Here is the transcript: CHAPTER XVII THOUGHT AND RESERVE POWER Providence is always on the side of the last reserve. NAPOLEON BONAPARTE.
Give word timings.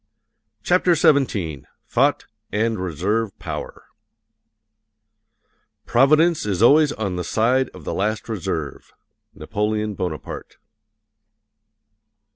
CHAPTER 0.63 0.95
XVII 0.95 1.63
THOUGHT 1.89 2.25
AND 2.51 2.79
RESERVE 2.79 3.37
POWER 3.37 3.83
Providence 5.85 6.43
is 6.43 6.63
always 6.63 6.91
on 6.93 7.17
the 7.17 7.23
side 7.23 7.69
of 7.69 7.83
the 7.83 7.93
last 7.93 8.27
reserve. 8.27 8.91
NAPOLEON 9.35 9.93
BONAPARTE. 9.93 10.57